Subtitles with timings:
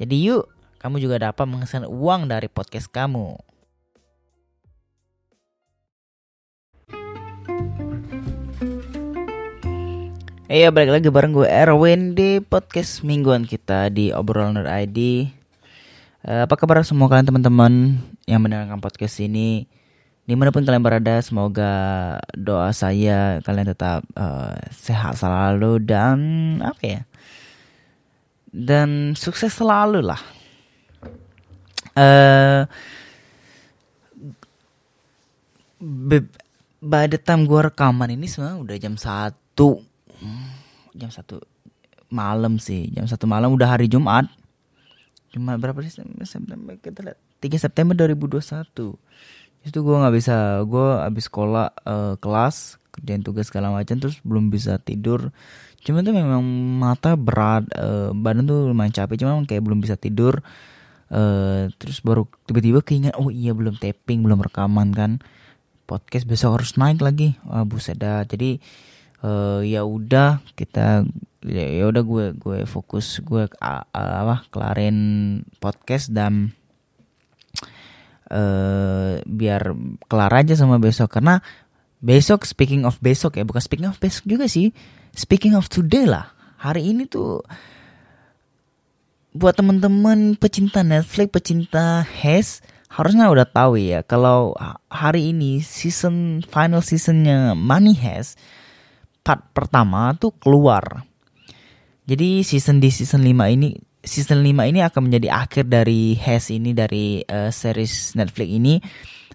[0.00, 0.48] Jadi yuk,
[0.80, 3.36] kamu juga dapat menghasilkan uang dari podcast kamu.
[10.52, 15.28] Iya balik lagi bareng gue Erwin di podcast mingguan kita di obrolan ID.
[16.28, 17.96] Uh, apa kabar semua kalian teman-teman
[18.28, 19.64] yang mendengarkan podcast ini?
[20.28, 21.72] Di mana pun kalian berada, semoga
[22.36, 26.20] doa saya kalian tetap uh, sehat selalu dan
[26.60, 27.00] apa ya?
[28.52, 30.20] Dan sukses selalu lah.
[31.92, 32.68] Uh,
[36.80, 39.80] by the time gue rekaman ini sebenarnya udah jam satu.
[40.92, 41.40] Jam satu
[42.12, 42.92] malam sih.
[42.92, 44.28] Jam satu malam udah hari Jumat.
[45.32, 46.04] Jumat berapa sih?
[46.28, 47.18] September kita lihat.
[47.42, 48.94] 3 September 2021
[49.62, 54.52] itu gue nggak bisa gue habis sekolah uh, kelas kerjain tugas segala macam terus belum
[54.52, 55.32] bisa tidur.
[55.82, 56.44] Cuma tuh memang
[56.78, 60.44] mata berat uh, badan tuh lumayan capek cuma kayak belum bisa tidur.
[61.12, 65.18] Uh, terus baru tiba-tiba keinget oh iya belum tapping belum rekaman kan.
[65.88, 67.34] Podcast besok harus naik lagi.
[67.48, 68.22] Wah buset dah.
[68.22, 68.62] Jadi
[69.26, 71.02] uh, ya udah kita
[71.42, 74.96] ya, ya udah gue gue fokus gue uh, apa kelarin
[75.58, 76.54] podcast dan
[78.30, 79.74] uh, biar
[80.06, 81.18] kelar aja sama besok.
[81.18, 81.42] Karena
[82.02, 84.74] besok speaking of besok ya bukan speaking of besok juga sih
[85.14, 87.40] speaking of today lah hari ini tuh
[89.32, 92.60] buat temen-temen pecinta Netflix pecinta Hes
[92.92, 94.52] harusnya udah tahu ya kalau
[94.92, 98.36] hari ini season final seasonnya Money Heist
[99.22, 101.06] part pertama tuh keluar.
[102.02, 106.74] Jadi season di season 5 ini season 5 ini akan menjadi akhir dari Hes ini
[106.74, 108.74] dari uh, series Netflix ini.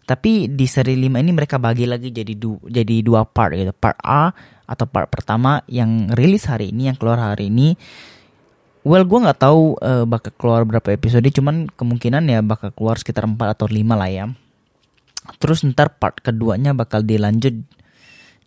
[0.07, 3.75] Tapi di seri 5 ini mereka bagi lagi jadi du jadi dua part gitu.
[3.75, 4.31] Part A
[4.63, 7.75] atau part pertama yang rilis hari ini yang keluar hari ini.
[8.87, 13.27] Well, gue nggak tahu uh, bakal keluar berapa episode, cuman kemungkinan ya bakal keluar sekitar
[13.27, 14.25] 4 atau 5 lah ya.
[15.43, 17.67] Terus ntar part keduanya bakal dilanjut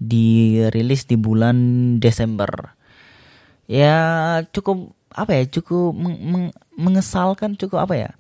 [0.01, 1.57] dirilis di bulan
[2.01, 2.73] Desember.
[3.69, 4.01] Ya
[4.49, 8.11] cukup apa ya cukup meng meng mengesalkan cukup apa ya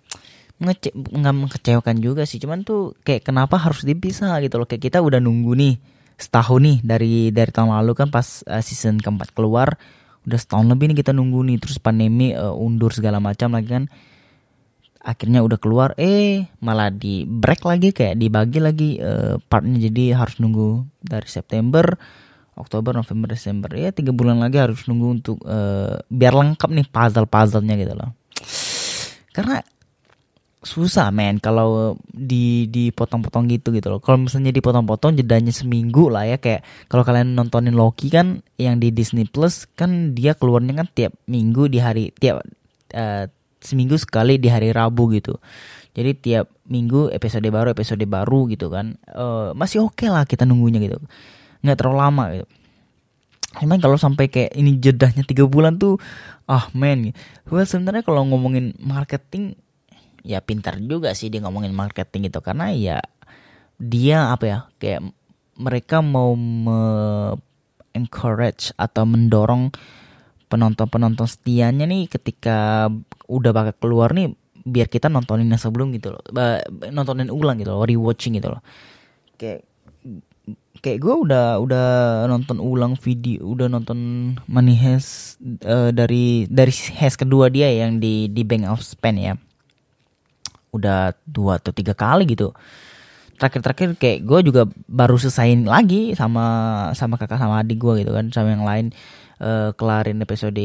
[0.60, 2.36] ngece nggak mengecewakan juga sih.
[2.36, 4.68] Cuman tuh kayak kenapa harus dipisah gitu loh.
[4.68, 5.74] Kayak kita udah nunggu nih
[6.20, 9.80] setahun nih dari dari tahun lalu kan pas uh, season keempat keluar
[10.28, 11.56] udah setahun lebih nih kita nunggu nih.
[11.64, 13.84] Terus pandemi uh, undur segala macam lagi kan.
[15.00, 19.80] Akhirnya udah keluar eh malah di break lagi kayak dibagi lagi uh, partnya.
[19.88, 21.96] Jadi harus nunggu dari September
[22.60, 23.72] Oktober November Desember.
[23.72, 28.12] Ya tiga bulan lagi harus nunggu untuk uh, biar lengkap nih puzzle puzzlenya gitu loh.
[29.32, 29.64] Karena
[30.60, 36.36] susah men kalau di dipotong-potong gitu gitu loh kalau misalnya dipotong-potong jedanya seminggu lah ya
[36.36, 41.16] kayak kalau kalian nontonin Loki kan yang di Disney Plus kan dia keluarnya kan tiap
[41.24, 42.44] minggu di hari tiap
[42.92, 43.24] uh,
[43.60, 45.36] seminggu sekali di hari Rabu gitu.
[45.92, 48.96] Jadi tiap minggu episode baru episode baru gitu kan.
[49.10, 50.96] Uh, masih oke okay lah kita nunggunya gitu.
[51.60, 52.46] Nggak terlalu lama gitu.
[53.60, 55.98] Cuman kalau sampai kayak ini jedahnya tiga bulan tuh,
[56.46, 57.10] ah men.
[57.50, 59.58] Well sebenarnya kalau ngomongin marketing,
[60.22, 62.98] ya pintar juga sih dia ngomongin marketing itu karena ya
[63.80, 65.00] dia apa ya kayak
[65.60, 66.80] mereka mau me
[67.92, 69.74] encourage atau mendorong
[70.50, 72.88] penonton-penonton setianya nih ketika
[73.30, 76.22] udah bakal keluar nih biar kita nontonin yang sebelum gitu loh.
[76.90, 78.62] Nontonin ulang gitu loh rewatching gitu loh.
[79.38, 79.66] Kayak
[80.80, 81.86] kayak gue udah udah
[82.24, 88.42] nonton ulang video udah nonton Money uh, dari dari Heist kedua dia yang di di
[88.48, 89.36] Bank of Spain ya
[90.70, 92.54] udah dua atau tiga kali gitu.
[93.40, 96.44] Terakhir-terakhir kayak gue juga baru selesaiin lagi sama
[96.92, 98.86] sama kakak sama adik gue gitu kan sama yang lain.
[99.40, 100.60] Uh, kelarin episode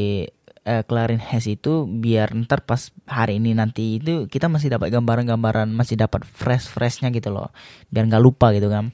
[0.66, 5.72] uh, kelarin hash itu biar ntar pas hari ini nanti itu kita masih dapat gambaran-gambaran
[5.72, 7.48] masih dapat fresh freshnya gitu loh.
[7.88, 8.92] Biar nggak lupa gitu kan.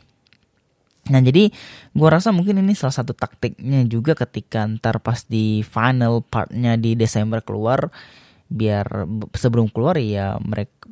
[1.11, 1.51] Nah jadi
[1.99, 6.95] gua rasa mungkin ini salah satu taktiknya juga ketika ntar pas di final partnya di
[6.95, 7.91] Desember keluar
[8.47, 10.87] biar sebelum keluar ya mereka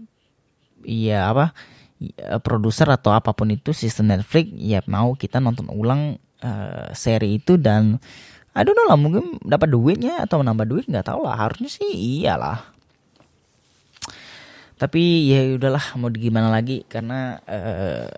[0.84, 1.52] ya apa
[1.98, 7.42] ya, produser atau apa pun itu sistem Netflix ya mau kita nonton ulang uh, seri
[7.42, 7.98] itu dan
[8.50, 12.22] I don't know lah mungkin dapat duitnya atau menambah duit nggak tahu lah harusnya sih
[12.22, 12.80] iyalah
[14.80, 18.08] tapi ya udahlah mau gimana lagi karena uh,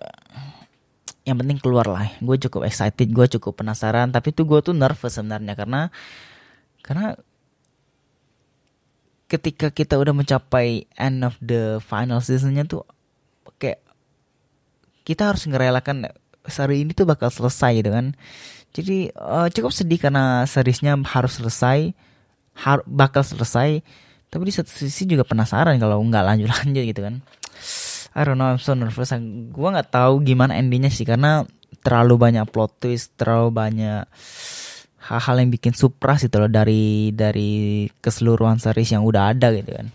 [1.27, 2.07] yang penting keluar lah.
[2.23, 5.91] Gue cukup excited gue cukup penasaran tapi tuh gue tuh nervous sebenarnya karena
[6.79, 7.19] karena
[9.33, 12.85] ketika kita udah mencapai end of the final seasonnya tuh
[13.57, 13.81] kayak
[15.01, 16.13] kita harus ngerelakan
[16.45, 18.13] seri ini tuh bakal selesai gitu kan
[18.73, 21.93] jadi uh, cukup sedih karena seriesnya harus selesai,
[22.57, 23.85] har bakal selesai.
[24.33, 27.21] Tapi di satu sisi juga penasaran kalau nggak lanjut-lanjut gitu kan.
[28.17, 29.13] I don't know, I'm so nervous.
[29.53, 31.45] Gue nggak tahu gimana endingnya sih karena
[31.85, 34.09] terlalu banyak plot twist, terlalu banyak
[35.03, 39.87] hal-hal yang bikin supras itu loh dari dari keseluruhan series yang udah ada gitu kan.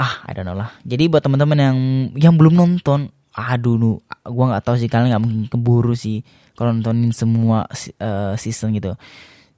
[0.00, 0.72] Ah, I don't know lah.
[0.88, 1.78] Jadi buat teman-teman yang
[2.16, 6.24] yang belum nonton, aduh nu, gua nggak tahu sih kalian nggak mungkin keburu sih
[6.56, 7.68] kalau nontonin semua
[8.00, 8.96] uh, season gitu.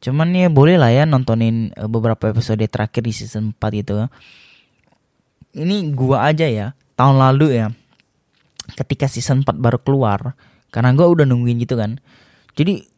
[0.03, 4.11] Cuman ya boleh lah ya nontonin uh, beberapa episode terakhir di season 4 gitu.
[5.55, 7.71] Ini gua aja ya, tahun lalu ya.
[8.75, 10.35] Ketika season 4 baru keluar,
[10.75, 12.03] karena gua udah nungguin gitu kan.
[12.59, 12.92] Jadi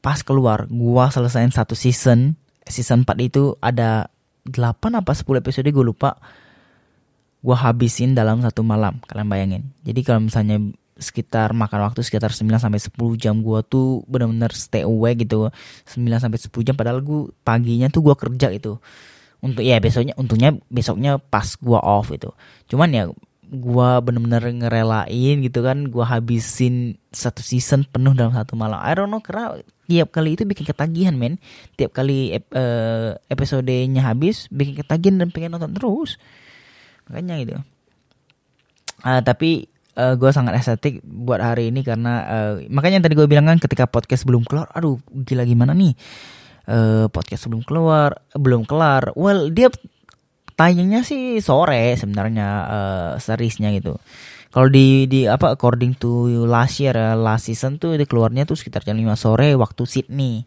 [0.00, 2.36] pas keluar, gua selesaiin satu season.
[2.64, 4.08] Season 4 itu ada
[4.48, 6.16] 8 apa 10 episode gue lupa.
[7.40, 9.62] Gua habisin dalam satu malam, kalian bayangin.
[9.84, 10.60] Jadi kalau misalnya
[11.00, 15.48] sekitar makan waktu sekitar 9 sampai 10 jam gua tuh benar-benar stay away gitu
[15.88, 18.76] 9 sampai 10 jam padahal gua paginya tuh gua kerja itu
[19.40, 22.28] untuk ya besoknya untungnya besoknya pas gua off itu
[22.68, 23.04] cuman ya
[23.50, 29.08] gua bener-bener ngerelain gitu kan gua habisin satu season penuh dalam satu malam I don't
[29.08, 29.58] know karena
[29.90, 31.42] tiap kali itu bikin ketagihan men
[31.74, 36.22] tiap kali ep, uh, episodenya habis bikin ketagihan dan pengen nonton terus
[37.10, 37.54] makanya gitu
[39.02, 39.66] uh, tapi
[39.98, 43.46] uh, eh, gue sangat estetik buat hari ini karena uh, makanya yang tadi gue bilang
[43.48, 45.92] kan ketika podcast belum keluar, aduh gila gimana nih
[46.70, 49.12] uh, podcast belum keluar, belum kelar.
[49.18, 49.72] Well dia
[50.54, 53.96] tayangnya sih sore sebenarnya uh, seriesnya gitu.
[54.50, 58.82] Kalau di di apa according to last year last season tuh di keluarnya tuh sekitar
[58.82, 60.42] jam 5 sore waktu Sydney.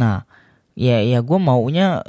[0.00, 0.24] Nah,
[0.72, 2.00] ya ya gue maunya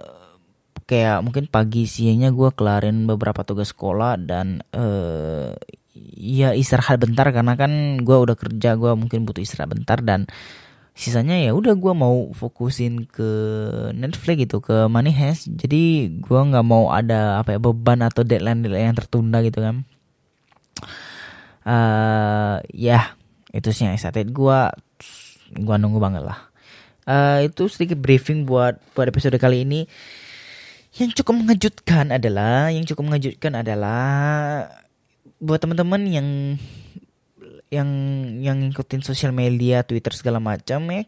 [0.86, 5.52] kayak mungkin pagi siangnya gue kelarin beberapa tugas sekolah dan uh,
[6.16, 10.30] ya istirahat bentar karena kan gue udah kerja gue mungkin butuh istirahat bentar dan
[10.96, 13.30] sisanya ya udah gue mau fokusin ke
[13.92, 18.64] Netflix gitu ke Money Heist jadi gue nggak mau ada apa ya beban atau deadline
[18.72, 19.84] yang tertunda gitu kan
[21.66, 23.18] uh, ya
[23.52, 24.32] itu sih yang excited.
[24.32, 24.70] Gue
[25.54, 26.40] gue nunggu banget lah.
[27.06, 29.86] Uh, itu sedikit briefing buat buat episode kali ini.
[30.96, 34.72] Yang cukup mengejutkan adalah yang cukup mengejutkan adalah
[35.44, 36.28] buat teman-teman yang
[37.68, 37.90] yang
[38.40, 41.04] yang ngikutin sosial media Twitter segala macam ya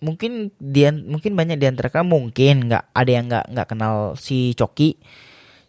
[0.00, 2.30] mungkin dia mungkin banyak di antara kamu.
[2.30, 5.00] Mungkin nggak ada yang nggak nggak kenal si Coki.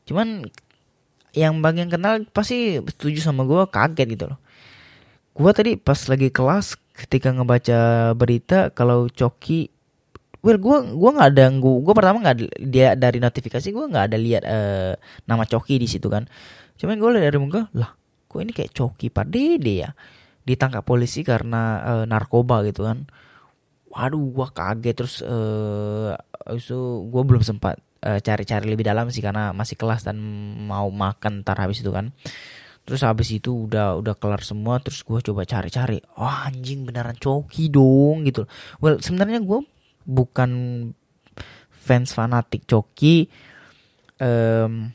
[0.07, 0.47] Cuman
[1.37, 4.39] yang bagian kenal pasti setuju sama gue kaget gitu loh
[5.37, 9.69] gue tadi pas lagi kelas ketika ngebaca berita kalau Coki
[10.41, 14.17] well gue gua nggak ada gue gue pertama nggak dia dari notifikasi gue nggak ada
[14.17, 14.93] lihat uh,
[15.29, 16.25] nama Coki di situ kan
[16.77, 17.97] Cuman gue lihat dari muka, lah
[18.29, 19.89] kok ini kayak coki Pak Dede ya.
[20.45, 23.09] Ditangkap polisi karena e, narkoba gitu kan.
[23.89, 26.13] Waduh gue kaget terus eh
[26.53, 26.79] itu
[27.09, 30.17] gue belum sempat cari cari-cari lebih dalam sih karena masih kelas dan
[30.65, 32.13] mau makan ntar habis itu kan.
[32.87, 35.99] Terus habis itu udah udah kelar semua terus gue coba cari-cari.
[36.15, 38.47] Oh anjing beneran coki dong gitu.
[38.79, 39.59] Well sebenarnya gue
[40.07, 40.51] bukan
[41.69, 43.27] fans fanatik coki.
[44.17, 44.89] Um,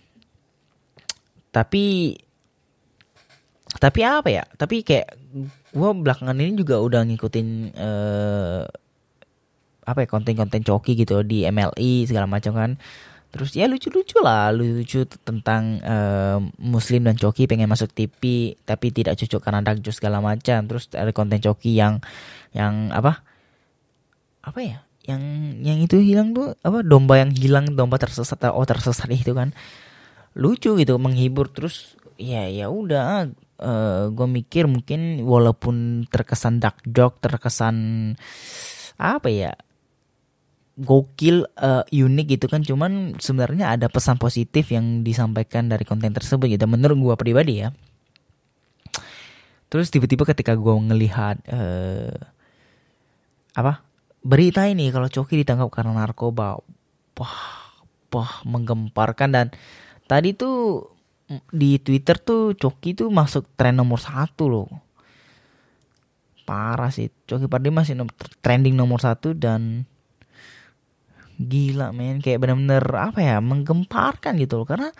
[1.52, 2.16] tapi
[3.76, 5.14] tapi apa ya tapi kayak
[5.72, 8.64] gue belakangan ini juga udah ngikutin uh,
[9.82, 12.72] apa ya konten-konten coki gitu di MLI segala macam kan.
[13.32, 19.16] Terus ya lucu-lucu lah lucu tentang uh, muslim dan coki pengen masuk TV tapi tidak
[19.16, 20.68] cocok karena dakjo segala macam.
[20.68, 22.04] Terus ada konten coki yang
[22.52, 23.24] yang apa?
[24.44, 24.78] Apa ya?
[25.08, 25.22] Yang
[25.64, 29.56] yang itu hilang tuh apa domba yang hilang domba tersesat oh tersesat itu kan.
[30.36, 31.48] Lucu gitu menghibur.
[31.48, 37.76] Terus ya ya udah uh, eh, gue mikir mungkin walaupun terkesan dark joke terkesan
[39.00, 39.56] apa ya
[40.76, 42.64] gokil uh, unik gitu kan.
[42.64, 47.74] Cuman sebenarnya ada pesan positif yang disampaikan dari konten tersebut gitu menurut gue pribadi ya.
[49.72, 52.16] Terus tiba-tiba ketika gue ngelihat uh,
[53.52, 53.84] apa
[54.24, 56.60] berita ini kalau Coki ditangkap karena narkoba
[57.16, 57.40] wah
[58.12, 59.32] wah menggemparkan.
[59.32, 59.46] Dan
[60.04, 60.88] tadi tuh
[61.48, 64.68] di Twitter tuh Coki tuh masuk tren nomor satu loh.
[66.44, 67.08] Parah sih.
[67.24, 67.96] Coki Pardi masih
[68.44, 69.88] trending nomor satu dan
[71.46, 72.22] gila men.
[72.22, 74.66] Kayak bener-bener apa ya menggemparkan gitu loh.
[74.68, 74.90] Karena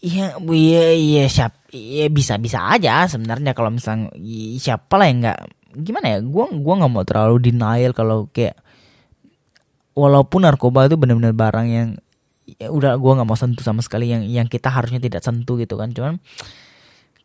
[0.00, 4.08] Iya, iya, iya, siap, iya bisa bisa aja sebenarnya kalau misalnya
[4.56, 5.40] siapa lah yang nggak
[5.76, 8.56] gimana ya, gua gua nggak mau terlalu denial kalau kayak
[9.92, 11.88] walaupun narkoba itu benar-benar barang yang
[12.48, 15.76] ya udah gua nggak mau sentuh sama sekali yang yang kita harusnya tidak sentuh gitu
[15.76, 16.16] kan, cuman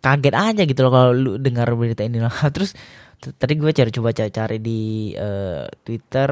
[0.04, 2.36] kaget aja gitu loh kalau lu dengar berita ini lah.
[2.56, 2.76] Terus
[3.34, 6.30] tadi gue cari coba cari, cari di uh, Twitter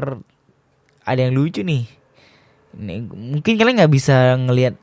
[1.02, 1.84] ada yang lucu nih.
[2.74, 4.74] Ini, mungkin kalian nggak bisa ngelihat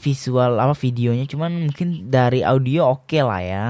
[0.00, 3.66] visual apa videonya, cuman mungkin dari audio oke okay lah ya.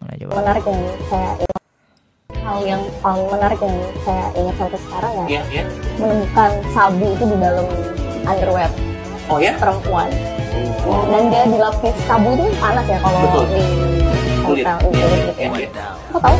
[0.00, 0.32] Mana coba?
[0.42, 1.50] Menarik yang saya
[2.40, 5.66] hal yang paling menarik yang saya ingat sampai sekarang ya, yeah, yeah.
[6.00, 7.66] menemukan sabu itu di dalam
[8.24, 8.70] underwear
[9.28, 9.52] oh, ya?
[9.60, 10.08] perempuan.
[10.88, 11.04] Oh.
[11.06, 13.44] Dan dia dilapis sabu itu panas ya kalau Betul.
[13.54, 13.64] di
[14.50, 14.66] kulit.
[14.66, 15.78] Hotel, di kulit gitu.
[15.78, 15.90] Ya.
[16.10, 16.36] Kau tahu?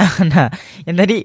[0.32, 0.48] nah,
[0.88, 1.18] yang tadi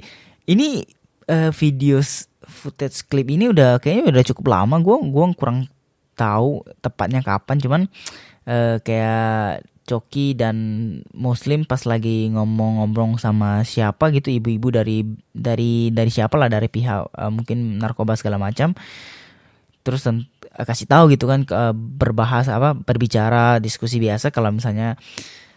[0.51, 0.83] ini
[1.31, 2.03] uh, video
[2.45, 4.75] footage clip ini udah kayaknya udah cukup lama.
[4.83, 5.65] Gue gua kurang
[6.13, 7.81] tahu tepatnya kapan, cuman
[8.47, 10.57] uh, kayak Coki dan
[11.13, 17.13] Muslim pas lagi ngomong-ngomong sama siapa gitu ibu-ibu dari dari dari siapa lah dari pihak
[17.13, 18.73] uh, mungkin narkoba segala macam
[19.85, 20.01] terus
[20.63, 24.31] kasih tahu gitu kan uh, berbahas apa berbicara diskusi biasa.
[24.31, 24.95] Kalau misalnya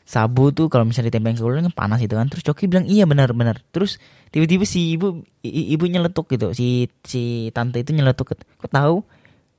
[0.09, 2.26] sabu tuh kalau misalnya ditempelin ke kulit kan panas itu kan.
[2.26, 4.02] Terus Coki bilang iya benar-benar terus
[4.35, 6.50] tiba-tiba si ibu ibu nyeletuk gitu.
[6.50, 8.35] Si si tante itu nyeletuk.
[8.35, 9.07] Kok tahu?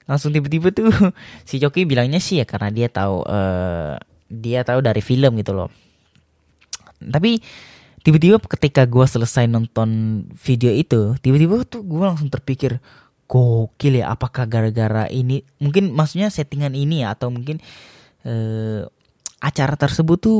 [0.09, 0.91] Langsung tiba-tiba tuh
[1.49, 3.95] si Coki bilangnya sih ya karena dia tahu uh,
[4.27, 5.71] dia tahu dari film gitu loh.
[6.99, 7.39] Tapi
[8.03, 12.79] tiba-tiba ketika gue selesai nonton video itu tiba-tiba tuh gue langsung terpikir
[13.29, 17.61] gokil ya apakah gara-gara ini mungkin maksudnya settingan ini ya atau mungkin
[18.25, 18.89] uh,
[19.37, 20.39] acara tersebut tuh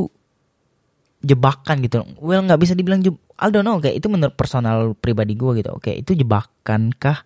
[1.22, 2.01] jebakan gitu.
[2.17, 5.77] Well nggak bisa dibilang jeb I don't know kayak itu menurut personal pribadi gue gitu.
[5.77, 7.22] Oke itu jebakan kah?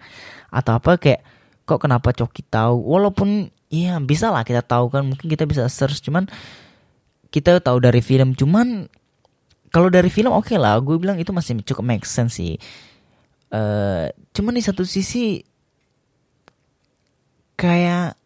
[0.52, 1.24] Atau apa kayak
[1.64, 2.84] kok kenapa Coki tahu?
[2.84, 6.30] Walaupun Iya bisa lah kita tahu kan mungkin kita bisa search cuman
[7.34, 8.38] kita tahu dari film.
[8.38, 8.86] Cuman
[9.74, 10.78] kalau dari film oke okay lah.
[10.78, 12.62] Gue bilang itu masih cukup make sense sih.
[13.50, 15.42] Uh, cuman di satu sisi
[17.56, 18.18] kayak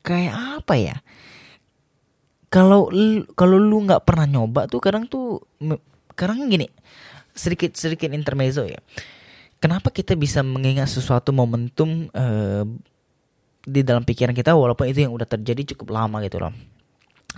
[0.00, 0.96] kayak apa ya?
[2.50, 2.90] Kalau
[3.38, 5.38] kalau lu nggak pernah nyoba tuh kadang tuh
[6.18, 6.66] kadang gini
[7.30, 8.82] sedikit sedikit intermezzo ya.
[9.60, 12.64] Kenapa kita bisa mengingat sesuatu momentum uh,
[13.60, 16.50] di dalam pikiran kita walaupun itu yang udah terjadi cukup lama gitu loh.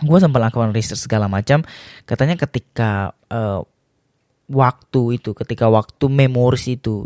[0.01, 1.61] Gue sempat lakukan research segala macam
[2.09, 3.61] katanya ketika uh,
[4.49, 7.05] waktu itu ketika waktu memori itu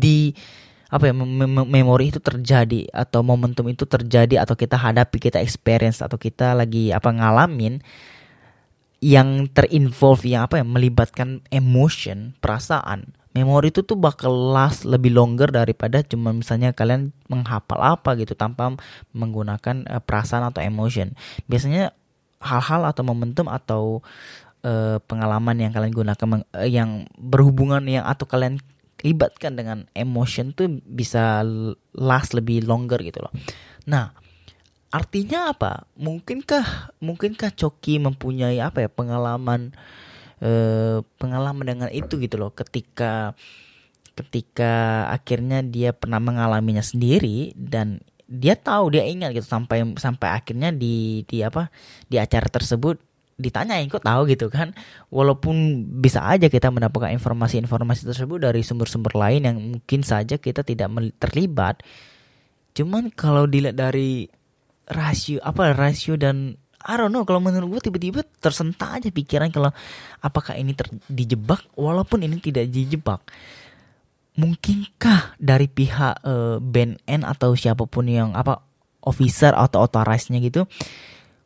[0.00, 0.34] di
[0.90, 6.18] apa ya memori itu terjadi atau momentum itu terjadi atau kita hadapi kita experience atau
[6.18, 7.78] kita lagi apa ngalamin
[9.00, 15.54] yang terinvolve yang apa ya melibatkan emotion perasaan memori itu tuh bakal last lebih longer
[15.54, 18.74] daripada cuma misalnya kalian menghafal apa gitu tanpa
[19.14, 21.14] menggunakan uh, perasaan atau emotion.
[21.46, 21.94] Biasanya
[22.42, 24.02] hal-hal atau momentum atau
[24.66, 28.58] uh, pengalaman yang kalian gunakan uh, yang berhubungan yang atau kalian
[29.00, 31.44] libatkan dengan emotion tuh bisa
[31.96, 33.32] last lebih longer gitu loh.
[33.88, 34.12] Nah,
[34.92, 35.88] artinya apa?
[35.96, 39.72] Mungkinkah mungkinkah Coki mempunyai apa ya pengalaman
[40.42, 43.36] eh, pengalaman dengan itu gitu loh ketika
[44.18, 50.70] ketika akhirnya dia pernah mengalaminya sendiri dan dia tahu dia ingat gitu sampai sampai akhirnya
[50.70, 51.72] di di apa
[52.06, 53.09] di acara tersebut
[53.40, 54.76] ditanyain kok tahu gitu kan?
[55.08, 60.92] Walaupun bisa aja kita mendapatkan informasi-informasi tersebut dari sumber-sumber lain yang mungkin saja kita tidak
[61.16, 61.80] terlibat.
[62.76, 64.28] Cuman kalau dilihat dari
[64.90, 69.72] rasio apa rasio dan I don't know kalau menurut gue tiba-tiba tersentak aja pikiran kalau
[70.20, 71.64] apakah ini ter dijebak?
[71.76, 73.24] Walaupun ini tidak dijebak
[74.38, 78.64] mungkinkah dari pihak uh, BNN atau siapa pun yang apa
[79.04, 80.64] officer atau authorized-nya gitu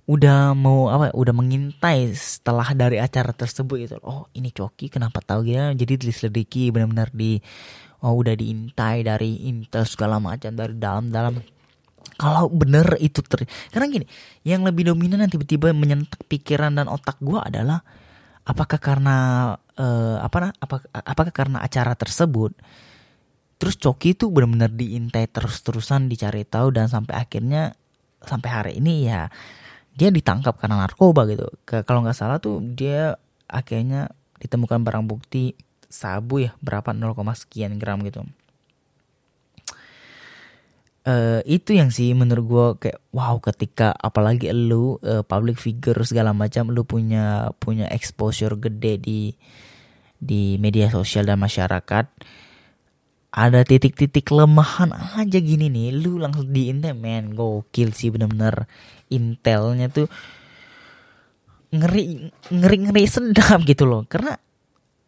[0.05, 3.97] udah mau apa udah mengintai setelah dari acara tersebut gitu.
[4.05, 5.73] Oh ini Coki kenapa tahu ya?
[5.73, 7.41] Jadi diselidiki benar-benar di
[8.05, 11.41] oh udah diintai dari intel segala macam dari dalam-dalam.
[12.15, 14.07] Kalau bener itu ter karena gini
[14.45, 17.81] yang lebih dominan yang tiba-tiba menyentak pikiran dan otak gue adalah
[18.45, 19.17] apakah karena
[19.81, 22.53] uh, apa apa apakah karena acara tersebut
[23.57, 27.73] terus Coki itu benar-benar diintai terus-terusan dicari tahu dan sampai akhirnya
[28.21, 29.33] sampai hari ini ya
[29.95, 31.47] dia ditangkap karena narkoba gitu.
[31.67, 33.15] Kalau nggak salah tuh dia
[33.47, 34.11] akhirnya
[34.43, 35.55] ditemukan barang bukti
[35.87, 38.27] sabu ya berapa 0, sekian gram gitu.
[41.05, 46.33] Uh, itu yang sih menurut gue kayak wow ketika apalagi lu uh, public figure segala
[46.33, 49.21] macam lu punya punya exposure gede di
[50.17, 52.09] di media sosial dan masyarakat
[53.35, 55.91] ada titik-titik kelemahan aja gini nih.
[55.91, 57.35] Lu langsung di intel men.
[57.35, 58.71] Gokil sih bener-bener.
[59.11, 60.07] Intelnya tuh
[61.75, 64.07] ngeri ngeri ngeri sedap gitu loh.
[64.07, 64.39] Karena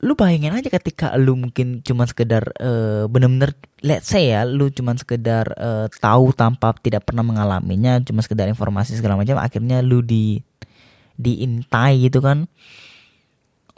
[0.03, 4.93] lu bayangin aja ketika lu mungkin cuma sekedar uh, bener-bener let's say ya lu cuma
[4.93, 10.37] sekedar uh, tahu tanpa tidak pernah mengalaminya cuma sekedar informasi segala macam akhirnya lu di
[11.17, 12.45] diintai gitu kan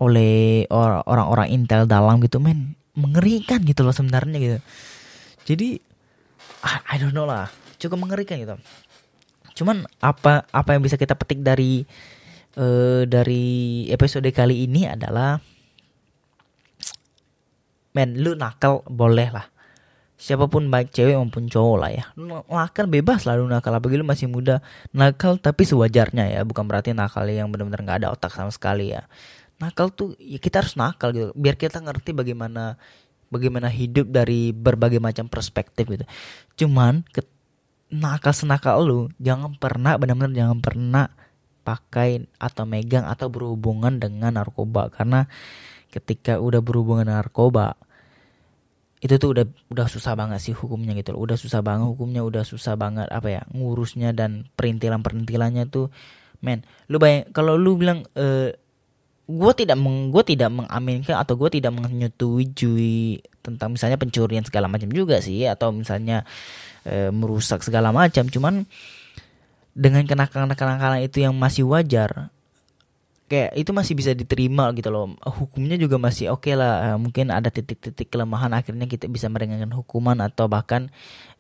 [0.03, 0.67] oleh
[1.07, 4.59] orang-orang intel dalam gitu men mengerikan gitu loh sebenarnya gitu.
[5.47, 5.79] Jadi
[6.67, 7.47] I, don't know lah.
[7.79, 8.59] Cukup mengerikan gitu.
[9.63, 11.87] Cuman apa apa yang bisa kita petik dari
[12.59, 15.39] uh, dari episode kali ini adalah
[17.95, 19.47] men lu nakal boleh lah.
[20.19, 22.05] Siapa pun baik cewek maupun cowok lah ya.
[22.51, 23.71] Nakal bebas lah lu nakal.
[23.71, 24.59] Apalagi lu masih muda
[24.91, 26.41] nakal tapi sewajarnya ya.
[26.43, 29.07] Bukan berarti nakal yang benar-benar nggak ada otak sama sekali ya
[29.59, 32.79] nakal tuh ya kita harus nakal gitu biar kita ngerti bagaimana
[33.29, 36.05] bagaimana hidup dari berbagai macam perspektif gitu
[36.65, 37.27] cuman ke,
[37.91, 41.07] nakal senakal lu jangan pernah benar-benar jangan pernah
[41.67, 45.29] pakai atau megang atau berhubungan dengan narkoba karena
[45.93, 47.77] ketika udah berhubungan narkoba
[48.99, 51.23] itu tuh udah udah susah banget sih hukumnya gitu loh.
[51.23, 55.95] Udah susah banget hukumnya, udah susah banget apa ya ngurusnya dan perintilan-perintilannya tuh
[56.43, 56.67] men.
[56.91, 58.59] Lu bayang kalau lu bilang e,
[59.29, 64.89] gue tidak meng, gue tidak mengaminkan atau gue tidak menyetujui tentang misalnya pencurian segala macam
[64.89, 66.25] juga sih atau misalnya
[66.89, 68.25] e, merusak segala macam.
[68.25, 68.65] Cuman
[69.77, 72.33] dengan kenakalan-kenakalan itu yang masih wajar
[73.29, 75.13] kayak itu masih bisa diterima gitu loh.
[75.21, 79.69] Hukumnya juga masih oke okay lah uh, mungkin ada titik-titik kelemahan akhirnya kita bisa meringankan
[79.77, 80.89] hukuman atau bahkan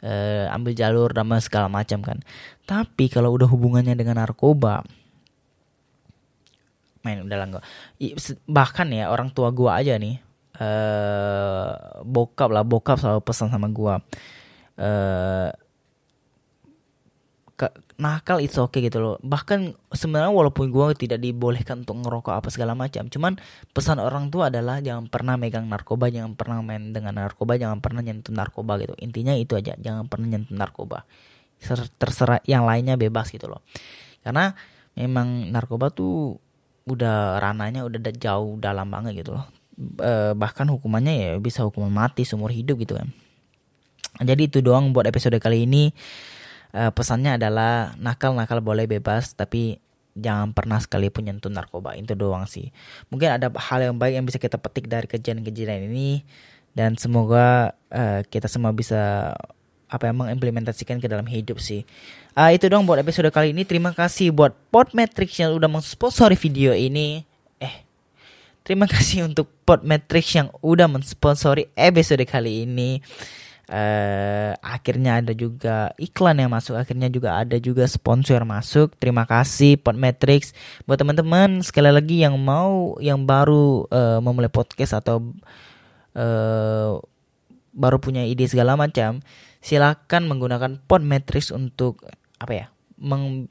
[0.04, 2.20] uh, ambil jalur dan segala macam kan.
[2.68, 4.84] Tapi kalau udah hubungannya dengan narkoba
[7.08, 7.48] main udah lah
[8.44, 10.20] bahkan ya orang tua gua aja nih
[10.60, 14.04] uh, bokap lah bokap selalu pesan sama gua
[14.76, 15.48] uh,
[17.98, 19.16] nakal it's okay gitu loh.
[19.18, 23.34] Bahkan sebenarnya walaupun gue tidak dibolehkan untuk ngerokok apa segala macam cuman
[23.74, 28.00] pesan orang tua adalah jangan pernah megang narkoba jangan pernah main dengan narkoba jangan pernah
[28.06, 28.94] nyentuh narkoba gitu.
[29.02, 31.02] Intinya itu aja jangan pernah nyentuh narkoba.
[31.98, 33.66] Terserah yang lainnya bebas gitu loh.
[34.22, 34.54] Karena
[34.94, 36.38] memang narkoba tuh
[36.88, 39.44] udah rananya udah jauh dalam banget gitu loh.
[39.78, 43.08] E, bahkan hukumannya ya bisa hukuman mati seumur hidup gitu kan.
[44.18, 45.94] Jadi itu doang buat episode kali ini.
[46.68, 49.80] Uh, pesannya adalah nakal-nakal boleh bebas tapi
[50.12, 51.94] jangan pernah sekalipun nyentuh narkoba.
[51.96, 52.74] Itu doang sih.
[53.08, 56.26] Mungkin ada hal yang baik yang bisa kita petik dari kejadian-kejadian ini.
[56.76, 59.32] Dan semoga uh, kita semua bisa
[59.88, 61.82] apa yang mengimplementasikan ke dalam hidup sih.
[62.36, 63.64] Uh, itu dong buat episode kali ini.
[63.64, 67.24] Terima kasih buat Podmetrics yang udah mensponsori video ini.
[67.58, 67.82] Eh
[68.62, 73.00] terima kasih untuk Podmetrics yang udah mensponsori episode kali ini.
[73.68, 76.76] Uh, akhirnya ada juga iklan yang masuk.
[76.76, 78.96] Akhirnya juga ada juga sponsor masuk.
[78.96, 80.56] Terima kasih Podmetrics.
[80.88, 85.20] Buat teman-teman sekali lagi yang mau yang baru uh, memulai podcast atau
[86.16, 86.96] uh,
[87.78, 89.20] baru punya ide segala macam
[89.58, 92.06] silakan menggunakan Podmetrics untuk
[92.38, 92.66] apa ya
[92.98, 93.50] meng,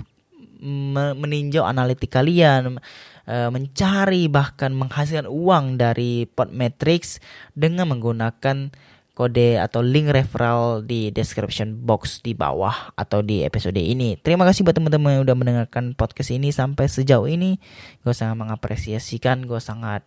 [0.62, 2.80] me, meninjau analitik kalian
[3.28, 7.20] mencari bahkan menghasilkan uang dari Podmetrics
[7.52, 8.72] dengan menggunakan
[9.18, 14.14] kode atau link referral di description box di bawah atau di episode ini.
[14.22, 17.58] Terima kasih buat teman-teman yang udah mendengarkan podcast ini sampai sejauh ini.
[18.06, 20.06] Gue sangat mengapresiasikan, gue sangat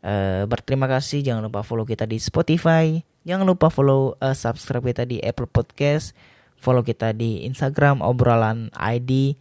[0.00, 1.20] uh, berterima kasih.
[1.20, 2.96] Jangan lupa follow kita di Spotify,
[3.28, 6.16] jangan lupa follow uh, subscribe kita di Apple Podcast,
[6.56, 9.36] follow kita di Instagram obrolan ID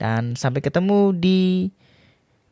[0.00, 1.68] dan sampai ketemu di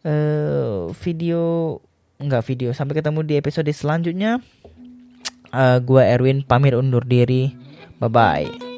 [0.05, 1.81] uh, video
[2.21, 4.45] enggak video sampai ketemu di episode selanjutnya.
[5.53, 7.57] Uh, gue Erwin pamit undur diri.
[7.97, 8.72] Bye bye